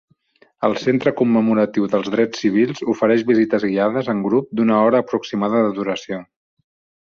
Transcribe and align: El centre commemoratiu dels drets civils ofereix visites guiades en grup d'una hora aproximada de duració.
El 0.67 0.71
centre 0.83 1.11
commemoratiu 1.17 1.85
dels 1.91 2.09
drets 2.15 2.41
civils 2.45 2.81
ofereix 2.93 3.21
visites 3.27 3.67
guiades 3.73 4.11
en 4.15 4.25
grup 4.29 4.49
d'una 4.61 4.81
hora 4.87 5.03
aproximada 5.07 5.63
de 5.69 5.73
duració. 5.79 6.21